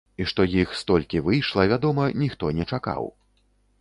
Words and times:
І 0.23 0.25
што 0.29 0.45
іх 0.61 0.71
столькі 0.79 1.21
выйшла, 1.27 1.67
вядома, 1.73 2.09
ніхто 2.25 2.51
не 2.61 2.65
чакаў. 2.75 3.03